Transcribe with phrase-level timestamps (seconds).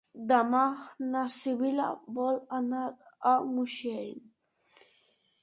[0.29, 0.61] Demà
[1.09, 2.81] na Sibil·la vol anar
[3.33, 4.19] a Moixent.